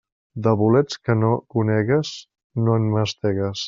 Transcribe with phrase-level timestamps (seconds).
[0.47, 2.17] De bolets que no conegues,
[2.67, 3.59] no en mastegues.